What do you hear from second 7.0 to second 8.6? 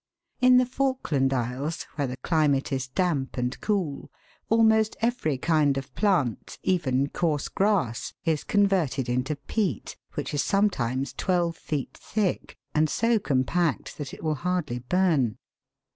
coarse grass, is